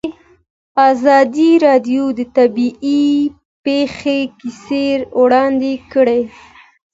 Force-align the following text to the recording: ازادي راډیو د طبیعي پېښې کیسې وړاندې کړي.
ازادي 0.89 1.51
راډیو 1.65 2.03
د 2.19 2.19
طبیعي 2.37 3.05
پېښې 3.65 4.19
کیسې 4.39 4.87
وړاندې 5.21 5.73
کړي. 5.93 6.21